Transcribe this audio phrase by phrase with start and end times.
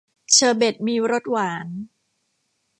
[0.33, 1.67] เชอร์เบทมีรสหวาน